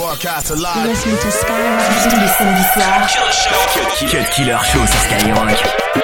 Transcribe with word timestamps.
broadcast 0.00 0.50
live. 0.56 0.88
Listen 0.88 1.12
to 1.18 1.30
Skyrock 1.30 2.08
tous 2.08 2.20
les 2.20 2.28
samedis 2.28 2.64
soirs. 2.72 3.06
Cut 4.08 4.30
Killer 4.30 4.56
Show 4.64 4.86
sur 4.86 5.00
Skyrock. 5.00 5.99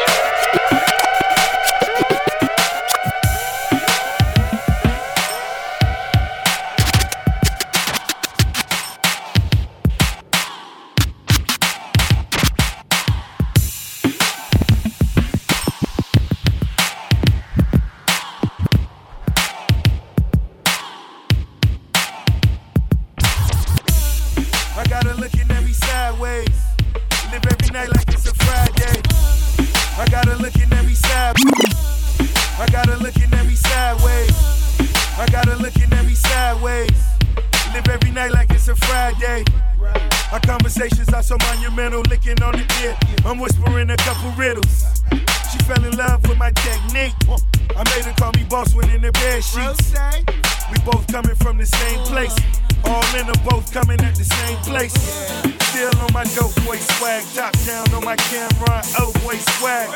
I 41.17 41.23
so 41.23 41.39
monumental, 41.49 42.03
licking 42.11 42.37
on 42.43 42.53
the 42.53 42.67
ear. 42.85 42.93
I'm 43.25 43.39
whispering 43.39 43.89
a 43.89 43.97
couple 43.97 44.31
riddles. 44.33 45.01
She 45.49 45.57
fell 45.65 45.83
in 45.83 45.97
love 45.97 46.21
with 46.29 46.37
my 46.37 46.51
technique. 46.53 47.17
I 47.73 47.81
made 47.89 48.05
her 48.05 48.13
call 48.21 48.33
me 48.37 48.45
boss 48.45 48.75
when 48.75 48.91
in 48.91 49.01
the 49.01 49.11
bed 49.13 49.41
sheets. 49.41 49.97
We 50.69 50.77
both 50.85 51.09
coming 51.09 51.35
from 51.37 51.57
the 51.57 51.65
same 51.65 52.01
place. 52.05 52.37
All 52.85 53.01
in 53.17 53.25
the 53.25 53.39
both 53.49 53.73
coming 53.73 53.99
at 54.05 54.15
the 54.15 54.29
same 54.29 54.59
place. 54.69 54.93
Still 55.73 55.89
on 56.05 56.13
my 56.13 56.25
dope 56.37 56.53
boy 56.69 56.77
swag, 56.77 57.25
top 57.33 57.57
down 57.65 57.89
on 57.97 58.05
my 58.05 58.17
camera, 58.29 58.85
oh 59.01 59.09
boy 59.25 59.41
swag. 59.57 59.89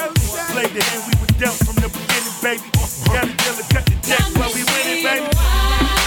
Played 0.57 0.73
the 0.73 0.81
hand 0.81 1.05
we 1.05 1.21
were 1.21 1.37
dealt 1.37 1.61
from 1.61 1.77
the 1.85 1.93
beginning, 1.93 2.33
baby. 2.41 2.65
Got 3.13 3.29
a 3.29 3.37
deal 3.37 3.61
to 3.61 3.67
cut 3.69 3.85
the 3.85 3.97
deck 4.09 4.25
while 4.41 4.49
we 4.57 4.65
winning, 4.65 5.05
it, 5.05 5.29
baby. 5.29 6.00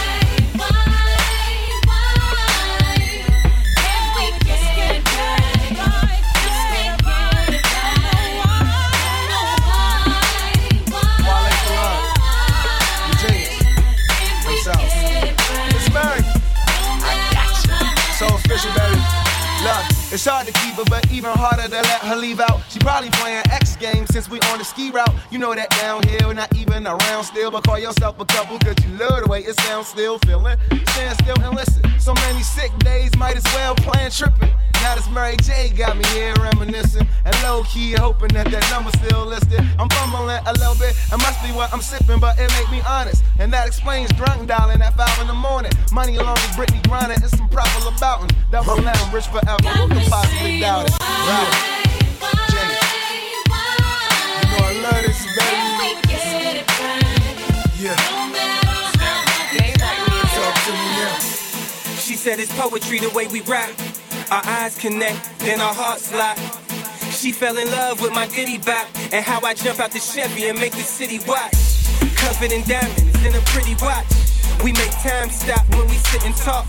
It's 20.14 20.26
hard 20.26 20.46
to 20.46 20.54
keep 20.54 20.76
her, 20.76 20.84
but 20.86 21.12
even 21.12 21.32
harder 21.32 21.64
to 21.64 21.70
let 21.70 22.02
her 22.02 22.16
leave 22.16 22.40
out 22.40 22.62
probably 22.84 23.10
playing 23.12 23.44
X 23.50 23.78
games 23.78 24.10
since 24.12 24.30
we 24.30 24.40
on 24.52 24.60
the 24.60 24.66
ski 24.66 24.92
route. 24.92 25.10
You 25.32 25.40
know 25.40 25.56
that 25.56 25.70
downhill, 25.72 26.34
not 26.34 26.54
even 26.56 26.86
around 26.86 27.24
still, 27.24 27.50
but 27.50 27.64
call 27.64 27.80
yourself 27.80 28.20
a 28.20 28.26
couple, 28.26 28.60
cause 28.60 28.76
you 28.86 28.98
love 28.98 29.24
the 29.24 29.30
way 29.30 29.40
it 29.40 29.58
sounds 29.62 29.88
still 29.88 30.20
feeling. 30.20 30.58
Stand 30.90 31.18
still 31.24 31.40
and 31.42 31.56
listen. 31.56 31.82
So 32.00 32.14
many 32.14 32.44
sick 32.44 32.78
days, 32.80 33.16
might 33.18 33.38
as 33.38 33.44
well 33.56 33.74
plan 33.76 34.12
tripping. 34.12 34.52
Now 34.84 34.96
this 34.96 35.10
Mary 35.10 35.38
J 35.38 35.70
got 35.70 35.96
me 35.96 36.04
here 36.08 36.34
reminiscing 36.36 37.08
and 37.24 37.36
low 37.44 37.64
key 37.64 37.94
hoping 37.94 38.36
that 38.36 38.52
that 38.52 38.68
number 38.70 38.92
still 39.00 39.26
listed. 39.26 39.64
I'm 39.80 39.88
fumbling 39.88 40.44
a 40.46 40.54
little 40.60 40.76
bit, 40.76 40.92
it 40.92 41.18
must 41.24 41.42
be 41.42 41.56
what 41.56 41.74
I'm 41.74 41.80
sipping, 41.80 42.20
but 42.20 42.38
it 42.38 42.52
make 42.60 42.70
me 42.70 42.82
honest. 42.86 43.24
And 43.40 43.52
that 43.54 43.66
explains 43.66 44.12
drunk 44.12 44.50
dialing 44.50 44.82
at 44.82 44.94
five 44.98 45.18
in 45.22 45.28
the 45.28 45.34
morning. 45.34 45.72
Money 45.94 46.18
along 46.18 46.36
with 46.36 46.52
Britney 46.60 46.86
grinding 46.86 47.22
and 47.24 47.32
some 47.32 47.48
proper 47.48 47.88
abouting. 47.88 48.36
That 48.52 48.68
will 48.68 48.76
let 48.84 48.98
him 48.98 49.16
rich 49.16 49.28
forever. 49.28 49.70
Who 49.80 49.88
can 49.88 50.10
possibly 50.10 50.60
doubt 50.60 50.90
it? 50.90 51.00
Right. 51.00 51.93
Said 62.24 62.40
it's 62.40 62.58
poetry 62.58 63.00
the 63.00 63.10
way 63.10 63.28
we 63.28 63.42
rap. 63.42 63.70
Our 64.32 64.42
eyes 64.46 64.78
connect, 64.80 65.20
then 65.40 65.60
our 65.60 65.74
hearts 65.76 66.08
lock. 66.16 66.40
She 67.12 67.34
fell 67.34 67.58
in 67.58 67.70
love 67.70 68.00
with 68.00 68.14
my 68.14 68.28
goodie 68.28 68.60
bop 68.60 68.88
and 69.12 69.26
how 69.26 69.42
I 69.44 69.54
jump 69.54 69.82
out 69.82 69.92
the 69.92 70.00
Chevy 70.00 70.48
and 70.48 70.58
make 70.58 70.72
the 70.72 70.88
city 70.88 71.20
watch. 71.28 71.52
Covered 72.16 72.54
in 72.54 72.64
diamonds 72.64 73.20
in 73.28 73.36
a 73.36 73.44
pretty 73.52 73.76
watch. 73.84 74.08
We 74.64 74.72
make 74.72 74.96
time 75.04 75.28
stop 75.28 75.68
when 75.76 75.84
we 75.92 76.00
sit 76.08 76.24
and 76.24 76.34
talk. 76.38 76.66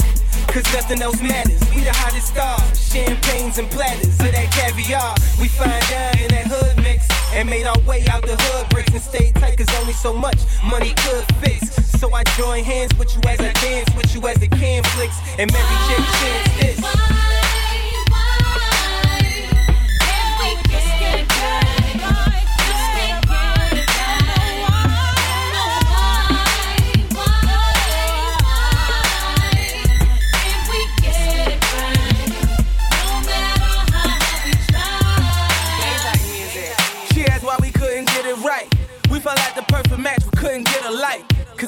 Cause 0.51 0.67
nothing 0.75 1.01
else 1.01 1.23
matters. 1.23 1.63
We 1.71 1.87
the 1.87 1.95
hottest 1.95 2.35
stars. 2.35 2.75
Champagnes 2.91 3.59
and 3.59 3.71
platters 3.71 4.19
of 4.19 4.33
that 4.35 4.51
caviar. 4.51 5.15
We 5.39 5.47
find 5.47 5.71
out 5.71 6.19
in 6.19 6.35
that 6.35 6.51
hood 6.51 6.83
mix 6.83 7.14
and 7.35 7.51
made 7.51 7.67
our 7.67 7.79
way 7.81 8.05
out 8.09 8.23
the 8.23 8.37
hood 8.37 8.69
bricks 8.71 8.93
and 8.93 9.03
stayed 9.03 9.35
tight 9.35 9.59
cause 9.59 9.69
only 9.81 9.93
so 9.93 10.13
much 10.13 10.39
money 10.71 10.95
could 10.99 11.25
fix. 11.43 11.75
So 11.99 12.13
I 12.15 12.23
join 12.37 12.65
hands 12.65 12.97
with 12.97 13.15
you 13.15 13.21
as 13.29 13.41
I 13.41 13.53
dance 13.55 13.95
with 13.97 14.15
you 14.15 14.27
as 14.29 14.37
the 14.39 14.49
can 14.49 14.83
flicks 14.95 15.19
and 15.39 15.51
Mary 15.53 15.77
J 15.89 15.97
chants 15.97 16.81
this. 16.81 17.24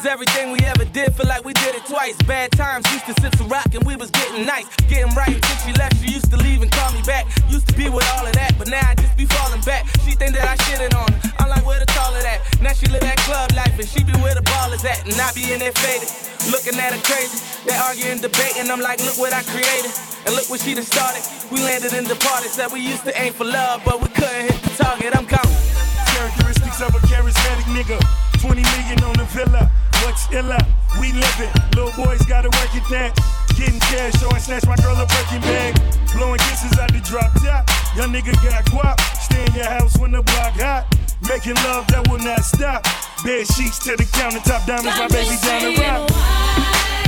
Everything 0.05 0.51
we 0.53 0.59
ever 0.67 0.85
did 0.85 1.15
feel 1.15 1.25
like 1.27 1.45
we 1.45 1.55
did 1.55 1.75
it 1.75 1.87
twice. 1.87 2.19
Bad 2.27 2.53
times 2.53 2.85
used 2.93 3.07
to 3.07 3.15
sit 3.23 3.33
to 3.39 3.45
rock 3.45 3.73
and 3.73 3.81
we 3.87 3.95
was 3.97 4.11
getting 4.11 4.45
nice. 4.45 4.67
Getting 4.91 5.15
right 5.15 5.33
until 5.33 5.57
she 5.65 5.73
left. 5.79 5.97
She 6.03 6.13
used 6.13 6.29
to 6.29 6.37
leave 6.37 6.61
and 6.61 6.71
call 6.71 6.93
me 6.93 7.01
back. 7.07 7.25
Used 7.49 7.69
to 7.69 7.75
be 7.75 7.89
with 7.89 8.05
all 8.13 8.27
of 8.27 8.35
that, 8.35 8.59
but 8.59 8.69
now 8.69 8.83
I 8.83 8.95
just 8.97 9.17
be 9.17 9.25
falling 9.25 9.63
back. 9.63 9.87
She 10.05 10.13
think 10.19 10.35
that 10.35 10.45
I 10.45 10.59
shitted 10.67 10.93
on 10.93 11.07
her. 11.07 11.19
I'm 11.39 11.49
like, 11.49 11.65
where 11.65 11.79
the 11.79 11.87
taller 11.87 12.21
that? 12.21 12.43
Now 12.61 12.75
she 12.75 12.91
live 12.93 13.01
that 13.07 13.17
club 13.25 13.55
life 13.55 13.79
and 13.79 13.89
she 13.89 14.03
be 14.03 14.13
where 14.21 14.35
the 14.35 14.43
ball 14.43 14.73
is 14.75 14.85
at. 14.85 15.07
And 15.07 15.15
I 15.17 15.33
be 15.33 15.55
in 15.55 15.63
there 15.63 15.73
faded. 15.73 16.11
Looking 16.51 16.77
at 16.83 16.93
her 16.93 17.03
crazy. 17.07 17.39
They 17.65 17.79
arguing, 17.79 18.19
debating. 18.19 18.69
I'm 18.69 18.83
like, 18.83 18.99
look 19.01 19.17
what 19.17 19.33
I 19.33 19.47
created. 19.49 19.95
And 20.27 20.35
look 20.35 20.51
what 20.51 20.61
she 20.61 20.75
done 20.75 20.85
started. 20.85 21.23
We 21.49 21.63
landed 21.63 21.95
in 21.95 22.05
the 22.05 22.19
party. 22.21 22.51
Said 22.51 22.75
we 22.75 22.83
used 22.83 23.07
to 23.07 23.15
aim 23.17 23.33
for 23.33 23.47
love, 23.47 23.81
but 23.87 24.03
we 24.03 24.09
couldn't 24.13 24.51
hit 24.51 24.59
the 24.67 24.83
target. 24.83 25.15
I'm 25.15 25.31
gone. 25.31 25.47
Characteristics 26.11 26.83
of 26.83 26.91
a 26.91 27.01
charismatic 27.07 27.71
nigga. 27.71 28.26
20 28.39 28.63
million 28.63 29.05
on 29.05 29.15
the 29.15 29.25
villa 29.31 29.71
what's 30.17 30.33
illa? 30.33 30.59
We 31.01 31.13
it. 31.13 31.53
Little 31.75 31.93
boys 31.93 32.25
gotta 32.25 32.49
work 32.49 32.73
it 32.75 32.87
that. 32.89 33.13
Getting 33.57 33.81
cash, 33.81 34.15
so 34.15 34.31
I 34.31 34.39
snatch 34.39 34.67
my 34.67 34.77
girl 34.77 34.97
a 34.97 35.07
Birkin 35.07 35.41
bag. 35.43 35.75
Blowing 36.15 36.39
kisses 36.49 36.79
out 36.79 36.93
the 36.93 37.01
drop 37.01 37.33
top. 37.43 37.69
Young 37.97 38.13
nigga 38.13 38.33
got 38.43 38.65
guap. 38.67 39.01
Stay 39.21 39.45
in 39.45 39.53
your 39.55 39.69
house 39.69 39.99
when 39.99 40.13
the 40.13 40.23
block 40.23 40.55
hot. 40.55 40.87
Making 41.29 41.57
love 41.67 41.87
that 41.89 42.09
will 42.09 42.19
not 42.19 42.45
stop. 42.45 42.83
Bed 43.25 43.47
sheets 43.47 43.79
to 43.85 43.97
the 43.97 44.05
countertop. 44.05 44.67
Diamonds, 44.67 44.99
my 44.99 45.09
baby 45.09 45.37
down 45.43 45.61
the 45.63 45.81
rock. 45.83 47.06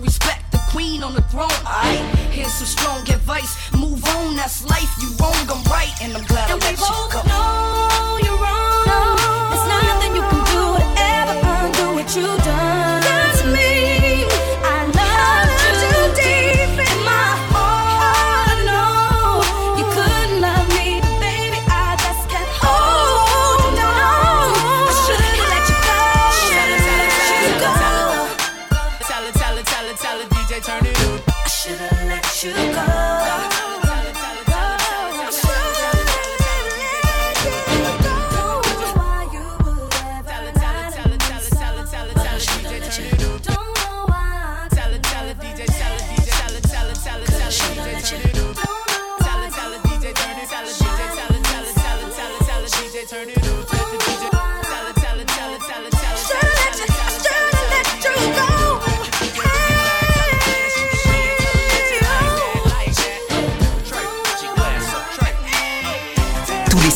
Respect 0.00 0.37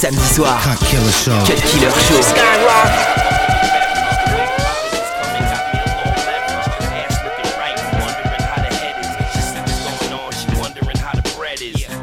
Tous 0.03 0.09
les 0.09 0.17
samedis 0.17 0.35
soirs. 0.35 0.61
Cut 0.65 0.79
Killer 0.89 1.13
Show. 1.13 1.31
Cut 1.47 1.63
Killer 1.63 1.91
Show. 1.91 2.17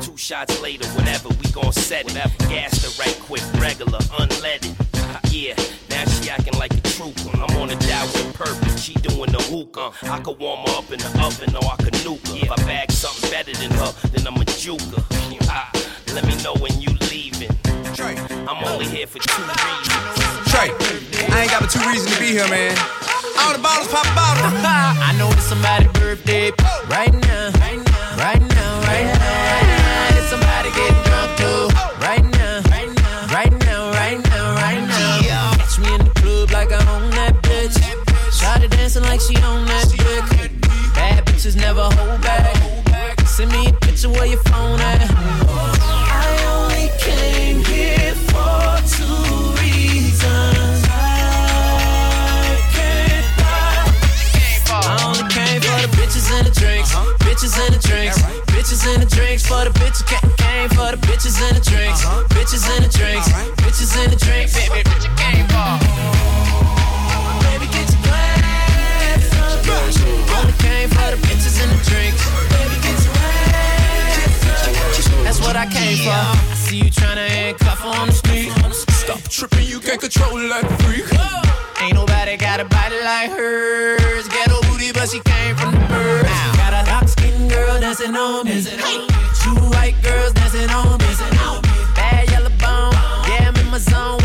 Two 0.02 0.16
shots 0.16 0.62
later, 0.62 0.88
whenever 0.96 1.28
we 1.28 1.52
gon' 1.52 1.74
set 1.74 2.06
it. 2.06 2.14
Gas 2.48 2.82
the 2.82 2.96
right 3.00 3.20
quick, 3.20 3.44
regular, 3.60 4.00
unleaded. 4.18 4.74
Yeah, 5.32 5.56
now 5.90 6.06
she 6.06 6.30
acting 6.30 6.58
like 6.58 6.74
a 6.74 6.82
trooper. 6.82 7.32
I'm 7.34 7.58
on 7.58 7.70
a 7.70 7.76
dial 7.76 8.08
with 8.08 8.34
purpose. 8.34 8.82
She 8.82 8.94
doing 8.94 9.32
the 9.32 9.42
hookah. 9.42 9.92
I 10.10 10.20
could 10.22 10.40
warm 10.40 10.66
her 10.68 10.78
up 10.78 10.90
in 10.90 11.00
the 11.00 11.22
oven 11.22 11.54
or 11.56 11.66
I 11.66 11.76
Two 21.80 21.90
reasons 21.90 22.14
to 22.14 22.20
be 22.20 22.32
here, 22.32 22.48
man. 22.50 22.76
All 23.40 23.54
the 23.54 23.60
bottles 23.60 23.88
pop 23.88 24.06
a 24.06 24.16
bottle. 24.16 24.46
I 25.08 25.16
know 25.18 25.30
it's 25.32 25.44
somebody's 25.44 25.92
birthday 25.94 26.52
right 26.90 27.14
now, 27.14 27.52
right 27.60 27.78
now, 27.78 27.89
Baby, 64.30 64.86
get 64.86 65.02
your 65.02 65.14
up. 65.58 65.82
Only 70.38 70.54
came 70.62 70.90
for 70.90 71.10
the 71.12 71.18
and 71.60 71.72
the 71.72 71.80
drinks. 71.90 72.22
Baby, 72.54 72.76
get 72.86 72.98
your 73.06 73.16
ass 73.18 74.46
up. 74.46 75.24
That's 75.24 75.40
what 75.42 75.56
I 75.56 75.66
came 75.66 75.98
for. 76.06 76.12
I 76.12 76.56
see 76.56 76.78
you 76.78 76.92
tryna 76.92 77.28
handcuff 77.28 77.84
on 77.84 78.08
the 78.08 78.14
street. 78.14 78.52
Stop 78.92 79.22
tripping, 79.30 79.68
you 79.68 79.80
can't 79.80 80.00
control 80.00 80.40
freak. 80.84 81.06
Ain't 81.82 81.96
nobody 81.96 82.38
got 82.38 82.60
a 82.60 82.66
body 82.66 83.00
like 83.02 83.32
hers. 83.32 84.28
Ghetto 84.28 84.62
booty, 84.70 84.92
but 84.92 85.10
she 85.10 85.20
came 85.22 85.56
from 85.56 85.74
the. 85.74 86.30
Got 86.56 86.74
a 86.74 86.84
girl 87.50 87.80
dancing 87.80 88.16
on 88.16 88.46
me. 88.46 88.62
Two 89.42 89.56
white 89.74 89.96
girls 90.04 90.34
dancing 90.34 90.70
on 90.70 90.98
me. 91.00 91.08
Bad 91.96 92.30
yellow 92.30 92.50
bone. 92.62 92.94
Yeah, 93.28 93.50
I'm 93.50 93.56
in 93.56 93.68
my 93.72 93.80
zone. 93.80 94.19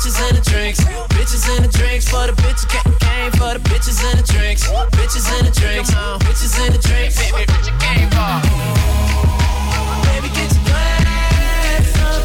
Bitches 0.00 0.16
and 0.28 0.32
the 0.38 0.50
drinks. 0.50 0.80
Bitches 1.12 1.44
and 1.54 1.62
the 1.62 1.68
drinks. 1.76 2.08
For 2.08 2.26
the 2.26 2.32
bitches 2.40 2.66
came, 2.72 2.96
came 3.04 3.30
for 3.32 3.52
the 3.52 3.60
bitches 3.68 4.00
and 4.00 4.18
the 4.18 4.24
drinks. 4.32 4.64
Bitches 4.96 5.28
and 5.36 5.46
the 5.46 5.52
drinks. 5.52 5.90
Bitches 6.24 6.56
and 6.64 6.74
the 6.74 6.80
drinks. 6.80 7.20
Baby, 7.20 7.44
bitch, 7.44 7.68
came 7.84 8.08
for. 8.08 8.40
Baby, 10.08 10.32
get 10.32 10.48
your 10.56 10.64
glass 10.64 12.00
up. 12.00 12.24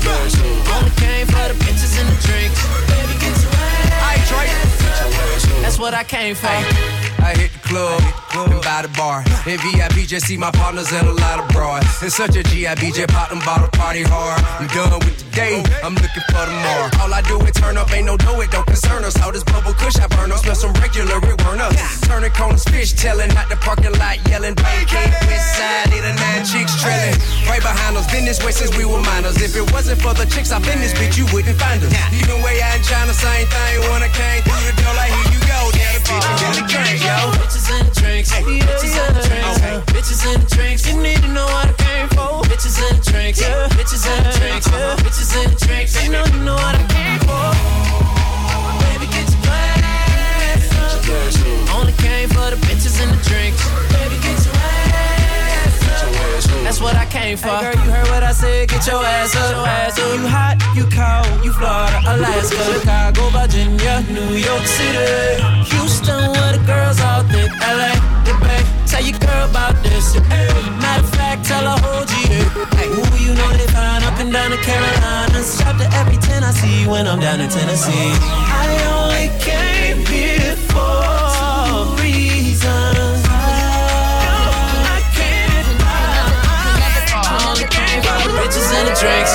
Only 0.72 0.96
came 0.96 1.28
for 1.28 1.52
the 1.52 1.56
bitches 1.68 2.00
and 2.00 2.08
the 2.08 2.16
drinks. 2.24 2.64
Baby, 2.88 3.20
get 3.20 3.44
your 3.44 3.52
ass. 3.60 4.32
That's 5.62 5.78
what 5.78 5.94
I 5.94 6.06
came 6.06 6.34
for. 6.34 6.48
I 6.48 7.36
hit 7.36 7.52
the 7.52 7.60
club 7.60 8.25
and 8.44 8.62
by 8.62 8.82
the 8.84 8.92
bar. 9.00 9.24
In 9.48 9.58
VIP, 9.64 10.08
just 10.08 10.28
see 10.28 10.38
my 10.38 10.52
partners 10.52 10.92
and 10.92 11.08
a 11.08 11.14
lot 11.14 11.40
of 11.40 11.48
broad. 11.50 11.84
It's 12.02 12.16
such 12.16 12.36
a 12.36 12.44
GIB, 12.44 12.94
just 12.94 13.10
pop 13.10 13.30
them 13.30 13.40
bottle 13.40 13.70
party 13.72 14.04
hard. 14.04 14.42
I'm 14.60 14.68
done 14.76 15.00
with 15.00 15.18
the 15.18 15.28
day, 15.32 15.64
I'm 15.84 15.96
looking 15.96 16.26
for 16.32 16.44
tomorrow. 16.44 16.90
All 17.00 17.14
I 17.14 17.22
do 17.24 17.40
is 17.48 17.56
turn 17.56 17.78
up, 17.78 17.92
ain't 17.94 18.06
no 18.06 18.18
do 18.18 18.42
it, 18.42 18.52
don't 18.52 18.68
concern 18.68 19.04
us. 19.04 19.16
All 19.22 19.32
this 19.32 19.44
bubble 19.44 19.74
kush 19.74 19.96
I 19.98 20.08
burn 20.08 20.32
up, 20.32 20.40
smell 20.44 20.56
some 20.56 20.74
regular, 20.84 21.18
it 21.24 21.38
weren't 21.46 21.62
us. 21.62 21.76
Turning 22.02 22.32
corners, 22.32 22.64
fish 22.66 22.94
telling, 22.94 23.32
out 23.38 23.48
the 23.50 23.56
parking 23.58 23.96
lot 23.96 24.20
yelling. 24.28 24.56
Barricade, 24.56 25.14
west 25.32 25.56
side, 25.56 25.94
eight 25.94 26.04
or 26.04 26.16
nine 26.16 26.44
chicks 26.44 26.76
trailing. 26.82 27.16
Right 27.48 27.64
behind 27.64 27.96
us, 27.96 28.10
been 28.12 28.26
this 28.26 28.44
way 28.44 28.52
since 28.52 28.76
we 28.76 28.84
were 28.84 29.02
minors. 29.02 29.40
If 29.42 29.56
it 29.56 29.66
wasn't 29.72 30.02
for 30.02 30.14
the 30.14 30.26
chicks, 30.26 30.52
I've 30.52 30.64
been 30.64 30.80
this 30.82 30.94
bitch, 30.94 31.18
you 31.18 31.26
wouldn't 31.32 31.58
find 31.58 31.80
us. 31.80 31.92
Even 32.12 32.44
way 32.44 32.60
out 32.62 32.76
in 32.76 32.84
China, 32.84 33.14
same 33.14 33.48
thing. 33.48 33.74
When 33.92 34.04
I 34.04 34.12
came 34.12 34.44
through 34.44 34.64
the 34.68 34.74
door, 34.82 34.94
like 35.00 35.12
here 35.14 35.40
you 35.40 35.42
go, 35.48 35.60
yeah, 35.78 35.94
the 35.96 36.02
bitch 36.04 36.26
really 36.44 36.64
crank, 36.68 37.00
yo. 37.00 37.32
Bitches 37.40 37.70
and 37.72 37.88
the 37.88 37.96
drinks. 38.26 38.34
Ay, 38.34 38.52
yeah, 38.52 38.66
bitches 38.66 38.96
yeah, 38.96 39.08
in 39.08 39.14
the 39.14 39.22
drinks. 39.28 39.60
Yeah. 39.60 39.82
Bitches 39.94 40.22
in 40.26 40.42
the 40.42 40.48
drinks. 40.56 40.82
You 40.88 41.02
need 41.02 41.22
to 41.22 41.28
know 41.30 41.46
what 41.46 41.68
I 41.70 41.74
came 41.74 42.08
for. 42.10 42.42
Bitches 42.50 42.78
in 42.82 42.98
the 42.98 43.12
drinks. 43.12 43.42
Yeah. 43.42 43.68
Bitches 43.70 44.06
in 44.06 44.24
the 44.24 44.32
drinks. 44.40 44.68
Yeah. 44.68 44.78
Uh-huh. 44.78 45.04
Bitches 45.04 45.32
in 45.36 45.50
the 45.52 45.58
drinks. 45.66 46.04
You 46.04 46.12
know 46.12 46.26
you 46.26 46.40
know 46.44 46.56
what 46.56 46.76
I 46.76 46.84
came 46.90 47.20
for. 47.28 47.48
Baby, 48.82 49.08
get 49.12 49.28
your 49.30 49.46
ass 49.46 50.74
up. 50.74 51.76
Only 51.76 51.94
came 51.94 52.30
for 52.30 52.50
the 52.50 52.58
bitches 52.66 53.02
in 53.02 53.10
the 53.10 53.20
drinks. 53.30 53.62
Baby, 53.94 54.18
get 54.22 54.38
your 54.46 54.56
ass 54.56 55.84
up. 56.02 56.64
That's 56.64 56.82
what 56.82 56.96
I 56.96 57.06
came 57.06 57.38
for. 57.38 57.50
Hey, 57.50 57.74
girl, 57.74 57.75
Get 58.68 58.88
your 58.88 59.06
ass 59.06 59.36
up. 59.36 59.96
You 60.16 60.28
hot, 60.28 60.58
you 60.76 60.86
cold, 60.90 61.46
you 61.46 61.54
Florida, 61.54 62.02
Alaska, 62.08 62.58
Chicago, 62.74 63.30
Virginia, 63.30 64.02
New 64.10 64.36
York 64.36 64.66
City, 64.66 65.42
Houston, 65.70 66.32
where 66.32 66.58
the 66.58 66.64
girls 66.66 67.00
all 67.00 67.24
think 67.30 67.52
LA, 67.62 67.94
the 68.26 68.34
Bay. 68.42 68.64
Tell 68.88 69.04
your 69.04 69.18
girl 69.20 69.50
about 69.50 69.76
this. 69.84 70.16
Matter 70.82 71.04
of 71.04 71.10
fact, 71.14 71.46
tell 71.46 71.64
her 71.64 71.78
whole 71.78 72.06
GA. 72.06 72.42
Hey, 72.76 72.90
ooh, 72.90 73.16
you 73.22 73.34
know 73.38 73.50
they 73.54 73.68
fine 73.70 74.04
up 74.04 74.20
and 74.20 74.34
down 74.34 74.50
the 74.52 74.58
Carolinas. 74.58 75.60
Shop 75.60 75.78
to 75.78 75.88
every 75.94 76.18
10 76.18 76.44
I 76.44 76.52
see 76.52 76.88
when 76.88 77.08
I'm 77.08 77.20
down 77.20 77.40
in 77.40 77.50
Tennessee. 77.50 78.12
I 78.20 78.66
only 78.98 79.30
came 79.40 80.06
here 80.08 80.65
For 87.74 88.30
the 88.30 88.38
bitches 88.38 88.70
and 88.74 88.88
the 88.88 88.96
drinks. 89.00 89.34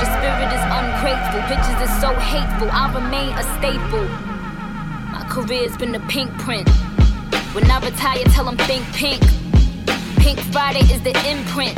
Your 0.00 0.08
spirit 0.16 0.48
is 0.54 0.64
ungrateful. 0.64 1.40
Bitches 1.50 1.82
is 1.82 2.00
so 2.00 2.14
hateful. 2.14 2.70
I 2.72 2.90
remain 2.94 3.36
a 3.36 3.42
staple. 3.58 4.08
My 5.12 5.26
career's 5.28 5.76
been 5.76 5.94
a 5.94 6.00
pink 6.08 6.30
print. 6.38 6.66
When 7.52 7.70
I 7.70 7.80
retire, 7.84 8.24
tell 8.32 8.46
them 8.46 8.56
think 8.56 8.86
pink. 8.94 9.20
Pink 10.16 10.38
Friday 10.52 10.80
is 10.90 11.02
the 11.02 11.10
imprint. 11.28 11.76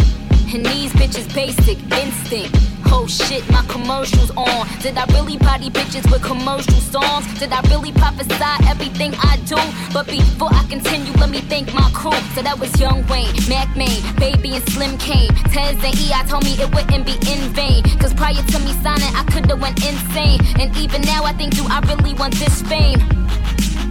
And 0.55 0.65
these 0.65 0.93
bitches 0.93 1.35
basic 1.35 1.79
instinct. 1.99 2.72
Oh 2.95 3.07
shit, 3.07 3.43
my 3.51 3.65
commercials 3.69 4.31
on. 4.37 4.69
Did 4.83 4.99
I 4.99 5.07
really 5.15 5.39
body 5.39 5.71
bitches 5.71 6.05
with 6.13 6.23
commercial 6.23 6.81
songs? 6.95 7.27
Did 7.39 7.51
I 7.51 7.61
really 7.73 7.91
prophesy 7.91 8.53
everything 8.69 9.15
I 9.19 9.39
do? 9.47 9.57
But 9.93 10.07
before 10.07 10.51
I 10.53 10.65
continue, 10.69 11.13
let 11.15 11.31
me 11.31 11.41
thank 11.41 11.73
my 11.73 11.91
crew. 11.95 12.13
So 12.35 12.43
that 12.43 12.59
was 12.61 12.71
Young 12.79 13.05
Wayne, 13.07 13.33
Mack 13.49 13.75
Maine, 13.77 14.03
Baby 14.17 14.57
and 14.57 14.65
Slim 14.71 14.99
Kane. 14.99 15.33
Tez 15.51 15.83
and 15.83 15.97
E.I. 16.05 16.23
told 16.29 16.45
me 16.45 16.53
it 16.53 16.69
wouldn't 16.75 17.07
be 17.07 17.17
in 17.33 17.41
vain. 17.57 17.83
Cause 17.99 18.13
prior 18.13 18.35
to 18.35 18.59
me 18.61 18.73
signing, 18.85 19.13
I 19.17 19.25
could've 19.33 19.61
went 19.61 19.79
insane. 19.83 20.41
And 20.61 20.77
even 20.77 21.01
now 21.03 21.25
I 21.25 21.33
think, 21.33 21.57
do 21.57 21.65
I 21.69 21.81
really 21.89 22.15
want 22.15 22.35
this 22.35 22.61
fame? 22.63 23.01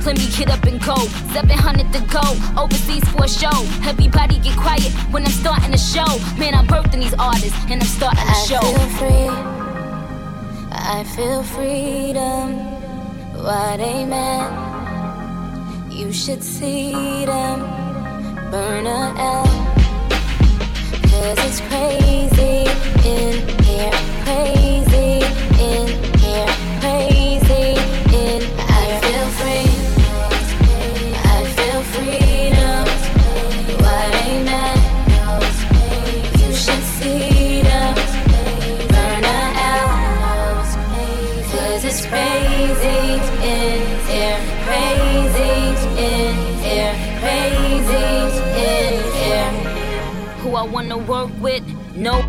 Me 0.01 0.27
get 0.35 0.49
up 0.49 0.63
and 0.63 0.81
go. 0.83 0.95
700 1.31 1.93
to 1.93 2.01
go. 2.11 2.25
Overseas 2.59 3.07
for 3.09 3.23
a 3.23 3.29
show. 3.29 3.55
Everybody 3.87 4.39
get 4.39 4.57
quiet 4.57 4.91
when 5.11 5.23
I'm 5.23 5.31
starting 5.31 5.73
a 5.73 5.77
show. 5.77 6.17
Man, 6.37 6.53
I'm 6.53 6.67
birthing 6.67 7.01
these 7.01 7.13
artists 7.13 7.57
and 7.69 7.81
I'm 7.81 7.87
starting 7.87 8.27
a 8.27 8.35
show. 8.49 8.57
I 8.57 8.73
feel 8.73 8.89
free. 8.99 9.29
I 10.71 11.03
feel 11.15 11.43
freedom. 11.43 12.47
What 13.45 13.77
they 13.77 14.05
mad? 14.05 14.51
You 15.91 16.11
should 16.11 16.43
see 16.43 17.25
them 17.25 17.59
burn 18.51 18.85
her 18.85 19.13
I 50.61 50.63
wanna 50.63 50.95
work 50.95 51.31
with? 51.39 51.65
No. 51.95 52.21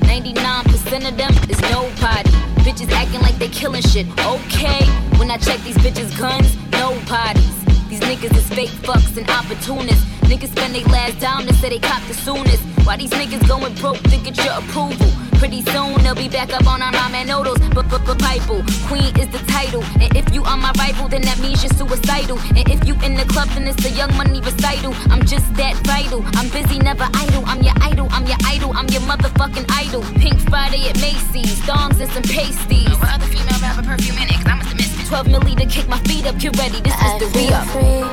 99% 0.00 1.08
of 1.08 1.16
them 1.16 1.32
is 1.48 1.60
nobody. 1.70 2.30
Bitches 2.64 2.90
acting 2.90 3.20
like 3.20 3.38
they 3.38 3.46
killing 3.46 3.80
shit. 3.80 4.08
Okay. 4.26 4.84
When 5.18 5.30
I 5.30 5.36
check 5.36 5.60
these 5.60 5.76
bitches' 5.76 6.18
guns, 6.18 6.56
no 6.72 6.98
bodies. 7.08 7.59
These 7.90 8.00
niggas 8.06 8.36
is 8.36 8.48
fake 8.50 8.70
fucks 8.86 9.16
and 9.16 9.28
opportunists. 9.28 10.04
Niggas 10.30 10.52
spend 10.54 10.76
their 10.76 10.84
last 10.84 11.18
dime 11.18 11.44
to 11.48 11.52
say 11.54 11.70
they 11.70 11.80
cop 11.80 12.00
the 12.06 12.14
soonest. 12.14 12.62
Why 12.86 12.96
these 12.96 13.10
niggas 13.10 13.46
going 13.48 13.74
broke 13.74 13.98
to 13.98 14.16
get 14.16 14.36
your 14.44 14.54
approval? 14.62 15.10
Pretty 15.42 15.62
soon 15.62 15.94
they'll 16.04 16.14
be 16.14 16.28
back 16.28 16.52
up 16.52 16.68
on 16.68 16.82
our 16.82 16.92
ramen 16.92 17.26
noodles. 17.26 17.58
But 17.74 17.90
but 17.90 18.06
but 18.06 18.18
Bible, 18.20 18.62
Queen 18.86 19.10
is 19.18 19.26
the 19.34 19.42
title. 19.50 19.82
And 19.98 20.14
if 20.16 20.32
you 20.32 20.44
are 20.44 20.56
my 20.56 20.70
rival, 20.78 21.08
then 21.08 21.22
that 21.22 21.40
means 21.40 21.64
you're 21.64 21.74
suicidal. 21.74 22.38
And 22.54 22.70
if 22.70 22.86
you 22.86 22.94
in 23.02 23.16
the 23.16 23.24
club, 23.24 23.48
then 23.58 23.66
it's 23.66 23.82
the 23.82 23.90
Young 23.90 24.16
Money 24.16 24.40
recital. 24.40 24.94
I'm 25.10 25.26
just 25.26 25.52
that 25.54 25.74
vital. 25.82 26.22
I'm 26.38 26.48
busy, 26.50 26.78
never 26.78 27.08
idle. 27.12 27.42
I'm 27.46 27.60
your 27.60 27.74
idol. 27.82 28.06
I'm 28.12 28.24
your 28.24 28.38
idol. 28.46 28.70
I'm 28.72 28.86
your 28.94 29.02
motherfucking 29.02 29.66
idol. 29.68 30.02
Pink 30.22 30.38
Friday 30.48 30.88
at 30.90 30.96
Macy's, 31.00 31.58
thongs 31.66 31.98
and 31.98 32.10
some 32.12 32.22
pasties. 32.22 32.94
What 33.00 33.10
other 33.14 33.26
female 33.26 33.58
rapper 33.58 33.82
perfume 33.82 34.18
in 34.22 34.28
it? 34.30 34.38
'Cause 34.38 34.46
I 34.46 34.54
must 34.54 34.68
have 34.68 34.69
missed 34.69 34.69
it. 34.69 34.69
12 35.10 35.26
milli 35.26 35.56
to 35.56 35.66
kick 35.66 35.88
my 35.88 35.98
feet 36.06 36.24
up. 36.24 36.38
Get 36.38 36.56
ready. 36.56 36.80
This 36.80 36.94
is 36.94 37.02
I 37.02 37.18
the 37.18 37.26
feel 37.34 37.50
re-up. 37.50 37.66
free. 37.74 38.04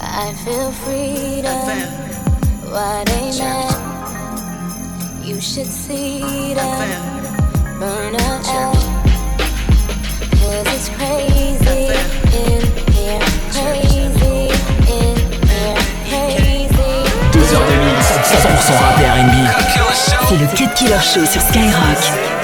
I 0.00 0.32
feel 0.44 0.70
freedom. 0.70 1.66
Why 2.70 3.02
they 3.10 3.34
mad? 3.40 3.74
You 5.24 5.40
should 5.40 5.66
see 5.66 6.54
them 6.54 6.86
burn 7.80 8.14
out. 8.14 8.44
Cause 10.38 10.66
it's 10.70 10.88
crazy 10.94 11.90
in 12.42 12.62
here. 12.94 13.26
Crazy 13.50 14.38
in 14.86 15.16
here. 15.50 15.78
Crazy. 16.06 16.94
Deux 17.32 17.48
heures 17.54 17.66
de 17.66 17.76
mix, 17.86 18.06
100% 18.38 18.78
rap 18.78 19.00
et 19.02 19.08
R&B. 19.18 19.34
C'est 20.28 20.36
le 20.38 20.46
Cut 20.56 20.72
Killer 20.76 21.02
Show 21.02 21.26
sur 21.26 21.42
Skyrock. 21.42 22.35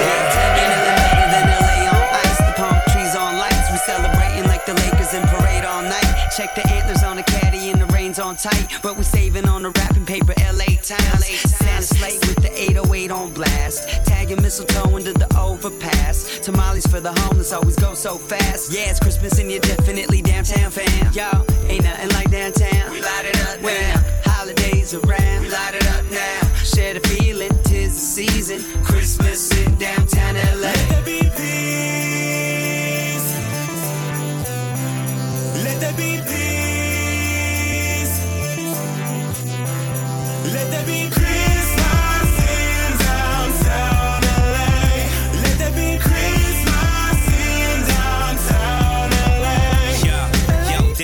On 8.23 8.35
tight. 8.37 8.67
But 8.81 8.97
we 8.97 9.03
saving 9.03 9.47
on 9.47 9.63
the 9.63 9.71
wrapping 9.71 10.05
paper, 10.05 10.33
LA 10.39 10.79
times. 10.81 11.25
Santa 11.59 11.81
slate 11.81 12.19
with 12.27 12.41
the 12.41 12.51
808 12.53 13.11
on 13.11 13.33
blast. 13.33 13.87
Tagging 14.05 14.41
mistletoe 14.41 14.95
into 14.95 15.13
the 15.13 15.27
overpass. 15.37 16.39
Tamales 16.39 16.87
for 16.87 16.99
the 16.99 17.11
homeless 17.21 17.51
always 17.51 17.75
go 17.75 17.93
so 17.93 18.17
fast. 18.17 18.71
Yeah, 18.71 18.89
it's 18.89 18.99
Christmas 18.99 19.37
and 19.39 19.51
you're 19.51 19.59
definitely 19.59 20.21
downtown 20.21 20.71
fam. 20.71 21.11
Yo, 21.13 21.29
ain't 21.67 21.83
nothing 21.83 22.09
like 22.09 22.31
downtown. 22.31 22.91
We 22.91 23.01
light 23.01 23.25
it 23.25 23.39
up 23.47 23.61
when 23.61 23.93
the 24.23 24.29
holidays 24.29 24.93
around. 24.93 25.41
We 25.41 25.49
light 25.49 25.75
it 25.75 25.87
up 25.87 26.05
now. 26.09 26.53
Share 26.63 26.93
the 26.93 27.01
feeling, 27.01 27.51
tis 27.63 27.93
the 27.93 28.23
season. 28.23 28.83
Christmas 28.83 29.51
in 29.59 29.75
downtown 29.75 30.35
LA. 30.35 30.71
Let 30.71 30.89
there 30.89 31.03
be 31.03 31.19
peace. 31.35 32.72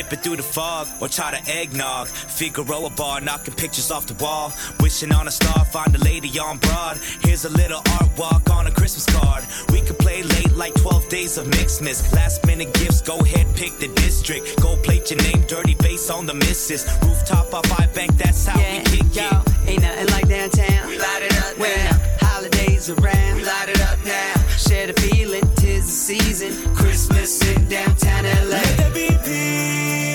Yo, 0.10 0.16
yo, 0.16 0.22
through 0.24 0.36
the 0.38 0.44
fog 0.44 0.88
or 1.02 1.08
try 1.08 1.32
to 1.32 1.52
eggnog. 1.52 2.08
Figueroa 2.08 2.90
bar, 2.92 3.22
knocking 3.22 3.54
pictures 3.56 3.92
off 3.92 4.06
the 4.08 4.14
wall. 4.24 4.52
Wishing 4.80 5.12
on 5.14 5.28
a 5.28 5.32
star, 5.32 5.66
find 5.66 5.96
a 5.96 6.00
lady 6.00 6.40
on 6.40 6.58
broad. 6.58 6.98
Here's 7.22 7.46
a 7.46 7.50
little 7.50 7.82
art 7.94 8.10
walk 8.18 8.50
on 8.50 8.68
a 8.68 8.72
Christmas 8.72 9.06
card. 9.06 9.44
We 9.72 9.82
could 9.82 10.00
play 10.00 10.24
late 10.24 10.52
like 10.56 10.74
12 10.76 11.10
days 11.10 11.38
of 11.38 11.48
Mixmas. 11.48 12.14
Last 12.14 12.46
minute 12.46 12.74
gifts, 12.74 13.02
go 13.02 13.20
ahead, 13.20 13.48
pick 13.56 13.78
the 13.80 13.88
district. 13.90 14.62
Go 14.62 14.76
plate 14.84 15.10
your 15.12 15.22
name, 15.22 15.42
dirty 15.48 15.76
bass 15.76 16.10
on 16.10 16.26
the 16.26 16.34
missus. 16.34 16.86
Rooftop 17.04 17.54
off 17.54 17.80
I 17.80 17.88
bank, 17.88 18.18
that's 18.18 18.46
how 18.46 18.58
we 18.58 18.80
kick 18.82 19.16
Yo, 19.16 19.28
it. 19.28 19.70
ain't 19.70 19.82
nothing 19.82 20.08
like 20.08 20.28
downtown. 20.28 20.88
We 20.88 20.98
light 20.98 21.24
it 21.24 21.38
up 21.38 21.58
when 21.58 21.72
the 22.20 22.26
holidays 22.26 22.90
around. 22.90 23.36
We 23.36 23.44
light 23.44 23.70
it 23.70 23.82
up 23.82 24.00
now. 24.06 24.48
Share 24.58 24.88
the 24.88 24.94
feeling, 25.02 25.42
tis 25.42 25.49
the 25.49 25.49
season. 25.90 26.54
Christmas 26.76 27.42
in 27.48 27.68
downtown 27.68 28.24
LA. 28.24 28.50
Let 28.50 28.78
there 28.78 28.92
be 28.94 29.08
peace. 29.26 30.09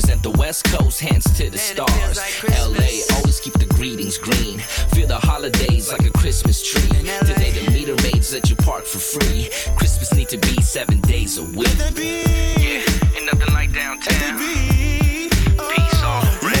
Represent 0.00 0.22
the 0.22 0.38
West 0.40 0.64
Coast, 0.64 0.98
hands 0.98 1.24
to 1.36 1.50
the 1.50 1.58
stars. 1.58 2.18
LA, 2.48 3.16
always 3.16 3.38
keep 3.38 3.52
the 3.52 3.66
greetings 3.68 4.16
green. 4.16 4.58
Feel 4.94 5.06
the 5.06 5.18
holidays 5.18 5.92
like 5.92 6.06
a 6.06 6.10
Christmas 6.10 6.62
tree. 6.62 6.88
Today 7.20 7.50
the 7.50 7.70
meter 7.70 7.94
maids 7.96 8.32
let 8.32 8.48
you 8.48 8.56
park 8.56 8.86
for 8.86 8.98
free. 8.98 9.50
Christmas 9.76 10.14
need 10.14 10.30
to 10.30 10.38
be 10.38 10.62
seven 10.62 11.02
days 11.02 11.36
a 11.36 11.42
week. 11.42 11.68
Yeah, 11.98 12.80
ain't 13.14 13.26
nothing 13.26 13.52
like 13.52 13.74
downtown. 13.74 14.38
Peace 14.38 16.02
all 16.02 16.24
around. 16.42 16.60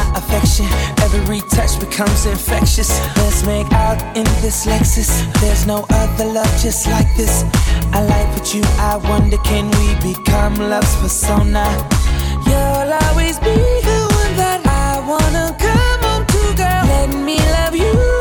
My 0.00 0.18
affection. 0.18 0.66
Every 1.02 1.40
touch 1.40 1.78
becomes 1.78 2.26
infectious. 2.26 2.90
Let's 3.16 3.44
make 3.44 3.70
out 3.72 4.00
in 4.16 4.24
this 4.42 4.66
Lexus. 4.66 5.10
There's 5.40 5.66
no 5.66 5.86
other 5.90 6.24
love 6.24 6.52
just 6.62 6.86
like 6.86 7.10
this. 7.16 7.44
I 7.92 8.00
like 8.02 8.28
with 8.34 8.54
you. 8.54 8.62
I 8.78 8.96
wonder 8.96 9.38
can 9.38 9.66
we 9.78 10.14
become 10.14 10.54
love's 10.56 10.94
persona? 10.96 11.64
You'll 12.46 12.92
always 13.04 13.38
be 13.38 13.56
the 13.90 14.00
one 14.20 14.34
that 14.42 14.60
I 14.66 15.00
wanna 15.10 15.46
come 15.58 16.00
home 16.06 16.26
to, 16.34 16.42
girl. 16.60 16.84
Let 16.94 17.08
me 17.26 17.36
love 17.56 17.76
you 17.76 18.19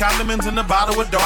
condiments 0.00 0.46
in 0.46 0.54
the 0.54 0.62
bottle 0.62 0.96
with 0.96 1.10
dark. 1.10 1.19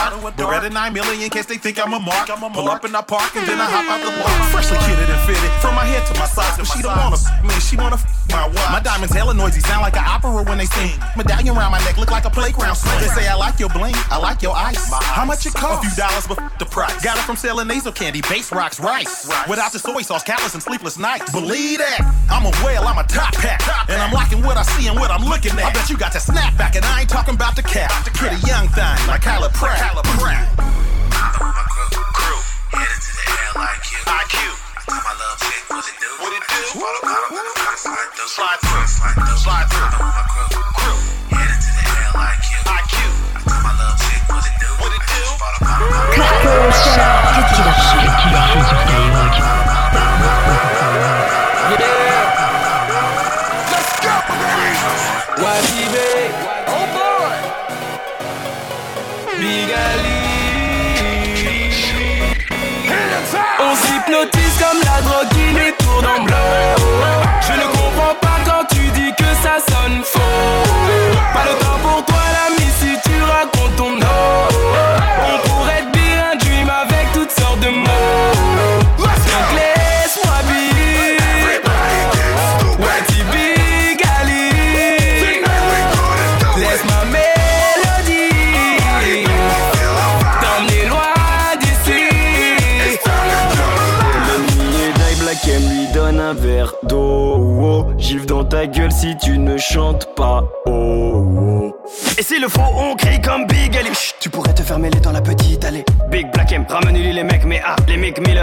Beretta 0.64 0.72
9 0.72 0.92
million 0.92 1.22
in 1.22 1.30
case 1.30 1.46
they 1.46 1.58
think 1.58 1.78
I'm 1.78 1.92
a 1.92 2.00
mark. 2.00 2.30
i'm 2.30 2.42
a 2.42 2.50
Pull 2.50 2.68
up 2.68 2.84
in 2.84 2.94
I 2.94 3.02
park 3.02 3.36
and 3.36 3.46
then 3.46 3.60
I 3.60 3.66
hop 3.68 3.84
out 3.90 4.00
the 4.00 4.10
mm. 4.10 4.16
block. 4.16 4.50
Freshly 4.50 4.78
kitted 4.78 5.08
and 5.10 5.20
fitted 5.28 5.52
from 5.60 5.74
my 5.74 5.84
head 5.84 6.06
to 6.08 6.14
my 6.18 6.26
socks. 6.26 6.56
But 6.56 6.64
she 6.66 6.80
don't 6.82 6.96
wanna 6.96 7.16
f- 7.16 7.44
me, 7.44 7.52
she 7.60 7.76
wanna 7.76 7.96
f- 7.96 8.06
my 8.30 8.46
watch. 8.48 8.70
My 8.72 8.80
diamonds 8.80 9.14
hella 9.14 9.34
noisy, 9.34 9.60
sound 9.60 9.82
like 9.82 9.96
an 9.96 10.04
opera 10.06 10.42
when 10.42 10.58
they 10.58 10.66
sing. 10.66 10.96
Medallion 11.16 11.56
around 11.56 11.72
my 11.72 11.80
neck 11.84 11.98
look 11.98 12.10
like 12.10 12.24
a 12.24 12.30
playground 12.30 12.76
swing. 12.76 12.98
They 13.00 13.08
say 13.08 13.28
I 13.28 13.34
like 13.34 13.58
your 13.60 13.68
bling, 13.70 13.94
I 14.10 14.16
like 14.18 14.42
your 14.42 14.54
ice. 14.56 14.88
How 14.92 15.24
much 15.24 15.44
it 15.46 15.54
cost? 15.54 15.84
A 15.84 15.90
few 15.90 15.96
dollars, 15.96 16.26
but 16.26 16.38
f- 16.38 16.58
the 16.58 16.66
price. 16.66 17.02
Got 17.04 17.18
it 17.18 17.24
from 17.28 17.36
selling 17.36 17.68
nasal 17.68 17.92
candy, 17.92 18.22
base 18.22 18.52
rocks, 18.52 18.80
rice. 18.80 19.28
Without 19.48 19.72
the 19.72 19.78
soy 19.78 20.02
sauce, 20.02 20.22
callous 20.22 20.54
and 20.54 20.62
sleepless 20.62 20.98
nights. 20.98 21.30
Mm. 21.30 21.40
Believe 21.42 21.78
that. 21.78 22.00
I'm 22.30 22.46
a 22.46 22.52
whale, 22.64 22.84
I'm 22.88 22.98
a 22.98 23.04
top 23.04 23.34
hat. 23.36 23.60
And 23.88 24.00
I'm 24.00 24.12
liking 24.12 24.42
what 24.42 24.56
I 24.56 24.62
see 24.62 24.88
and 24.88 24.98
what 24.98 25.10
I'm 25.10 25.24
looking 25.24 25.52
at. 25.52 25.64
I 25.64 25.72
bet 25.72 25.90
you 25.90 25.98
got 25.98 26.12
to 26.12 26.20
snap 26.20 26.56
back, 26.56 26.76
and 26.76 26.84
I 26.84 27.00
ain't 27.02 27.10
talking 27.10 27.34
about 27.34 27.56
the 27.56 27.62
cat. 27.62 27.90
Pretty 28.14 28.40
young 28.46 28.68
thing, 28.68 28.96
like 29.06 29.22
Kyla 29.22 29.50
Pratt. 29.50 29.78
Kyla 29.78 30.02
Pratt. 30.02 30.53
Slide 38.34 38.58
through, 38.62 39.36
slide 39.36 39.70
through. 39.70 40.43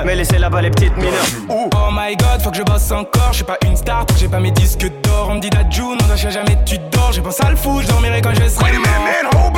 Mais 0.06 0.15
laissez 0.15 0.39
là-bas 0.39 0.62
les 0.62 0.71
petites 0.71 0.95
mineurs. 0.97 1.13
Oh 1.50 1.69
my 1.91 2.15
god, 2.15 2.41
faut 2.41 2.50
que 2.50 2.58
je 2.58 2.63
bosse 2.63 2.91
encore, 2.91 3.30
je 3.30 3.38
suis 3.38 3.43
pas 3.43 3.58
une 3.65 3.76
star, 3.76 4.06
j'ai 4.17 4.28
pas 4.28 4.39
mes 4.39 4.52
disques 4.52 4.89
d'or. 5.04 5.28
On 5.30 5.36
me 5.36 5.39
dit 5.39 5.50
d'adjoune, 5.50 5.97
on 6.04 6.08
ne 6.12 6.17
jamais, 6.17 6.58
tu 6.65 6.78
dors. 6.91 7.12
J'ai 7.12 7.21
pensé 7.21 7.43
à 7.45 7.52
le 7.52 7.56
foot, 7.56 7.84
je 7.84 7.88
dormirai 7.88 8.21
quand 8.21 8.34
je 8.34 8.47
serai 8.47 8.71
mort. 8.78 9.50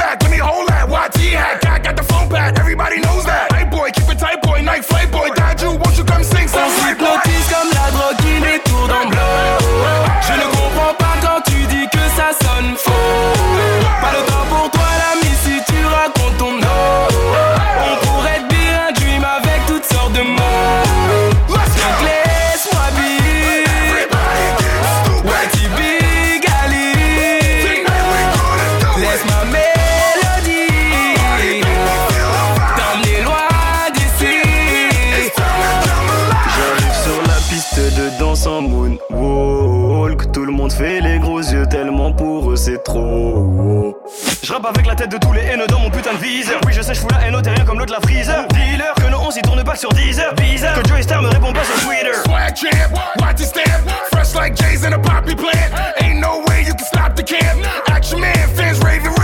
de 45.14 45.18
tous 45.20 45.34
les 45.34 45.42
haineux 45.42 45.68
dans 45.68 45.80
mon 45.80 45.92
putain 45.92 46.14
de 46.14 46.18
viseur. 46.18 46.60
Oui, 46.66 46.74
je 46.74 46.82
sais, 46.82 46.94
je 46.94 47.00
fous 47.00 47.08
la 47.12 47.28
haine, 47.28 47.40
t'es 47.42 47.52
rien 47.52 47.66
comme 47.66 47.78
l'autre 47.78 47.94
la 47.94 48.00
freezer. 48.02 48.48
Dealer, 48.48 48.94
que 48.96 49.10
nos 49.10 49.20
11 49.20 49.36
ils 49.38 49.42
tournent 49.44 49.64
pas 49.64 49.76
sur 49.76 49.90
10 49.90 50.20
heures. 50.20 50.34
Bizarre, 50.34 50.82
que 50.82 50.88
Joey 50.88 51.04
Star 51.04 51.22
me 51.22 51.30
répond 51.30 51.54
pas 51.54 51.64
sur 51.64 51.76
Twitter. 51.86 52.14
Swag 52.26 52.56
champ, 52.56 52.92
watch 53.20 53.40
it 53.40 53.48
stamp. 53.48 53.90
Fresh 54.12 54.34
like 54.34 54.56
Jay's 54.56 54.84
in 54.84 54.94
a 54.94 55.00
poppy 55.00 55.36
plant. 55.36 55.72
Ain't 56.02 56.20
no 56.20 56.44
way 56.48 56.64
you 56.66 56.74
can 56.74 56.86
stop 56.86 57.16
the 57.16 57.24
camp. 57.24 57.60
Action 57.88 58.20
man, 58.20 58.34
fans 58.56 58.80
raving. 58.80 59.23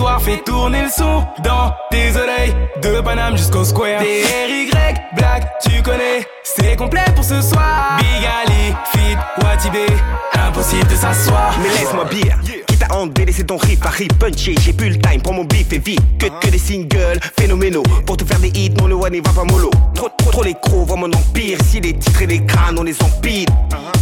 l'histoire 0.00 0.22
fait 0.22 0.42
tourner 0.44 0.82
le 0.82 0.88
son 0.88 1.26
dans 1.44 1.74
tes 1.90 2.16
oreilles. 2.16 2.54
De 2.80 3.02
Paname 3.02 3.36
jusqu'au 3.36 3.64
square. 3.64 4.00
T-R-Y, 4.00 4.70
black, 5.14 5.58
tu 5.60 5.82
connais 5.82 6.26
complet 6.76 7.04
pour 7.14 7.24
ce 7.24 7.40
soir. 7.40 7.98
Big 7.98 8.26
Ali, 8.26 8.74
Fit, 8.92 9.16
Watibé, 9.44 9.86
impossible 10.34 10.88
de 10.88 10.96
s'asseoir. 10.96 11.54
Mais 11.62 11.68
laisse-moi 11.68 12.04
bien. 12.06 12.36
Yeah 12.46 12.70
t'as 12.80 12.94
engueulé, 12.94 13.26
laissé 13.26 13.44
ton 13.44 13.56
riff 13.56 13.84
à 13.84 13.90
rip 13.90 14.12
puncher. 14.18 14.54
J'ai 14.60 14.72
plus 14.72 14.90
le 14.90 14.98
time, 14.98 15.20
prends 15.22 15.34
mon 15.34 15.44
beef 15.44 15.72
et 15.72 15.78
vite. 15.78 16.00
Que, 16.18 16.26
que 16.40 16.50
des 16.50 16.58
singles 16.58 17.20
phénoménaux. 17.38 17.82
Pour 18.06 18.16
te 18.16 18.24
faire 18.24 18.40
des 18.40 18.48
hits, 18.48 18.70
non, 18.70 18.88
le 18.88 18.94
one 18.94 19.14
il 19.14 19.22
va 19.22 19.32
pas 19.32 19.44
mollo. 19.44 19.70
Trop, 19.94 20.08
trop, 20.18 20.30
trop 20.30 20.42
les 20.42 20.54
crocs, 20.54 20.86
vois 20.86 20.96
mon 20.96 21.12
empire. 21.12 21.58
Si 21.68 21.80
les 21.80 21.94
titres 21.94 22.22
et 22.22 22.26
les 22.26 22.44
crânes, 22.44 22.78
on 22.78 22.82
les 22.82 22.96
empile. 23.02 23.46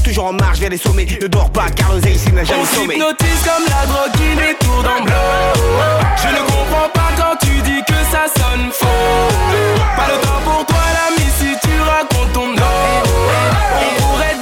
Toujours 0.04 0.26
en 0.26 0.32
marche 0.32 0.58
vers 0.58 0.70
les 0.70 0.78
sommets. 0.78 1.06
Ne 1.20 1.26
dors 1.26 1.50
pas, 1.50 1.68
car 1.74 1.92
l'oseille 1.92 2.14
ici 2.14 2.32
n'a 2.32 2.44
jamais 2.44 2.64
sommé. 2.64 2.94
On 2.96 3.08
comme 3.08 3.64
la 3.68 3.86
drogue 3.86 4.12
qui 4.12 4.68
en 4.68 5.04
blanc. 5.04 5.14
Je 6.16 6.28
ne 6.28 6.40
comprends 6.46 6.88
pas 6.94 7.10
quand 7.16 7.36
tu 7.40 7.60
dis 7.62 7.82
que 7.86 7.94
ça 8.10 8.26
sonne 8.36 8.70
faux. 8.72 8.86
Pas 9.96 10.06
le 10.08 10.20
temps 10.20 10.40
pour 10.44 10.64
toi, 10.66 10.78
l'ami 10.94 11.27
quand 12.10 12.40
on 12.40 12.54
dort. 12.54 13.02
On 13.80 14.02
pourrait 14.02 14.37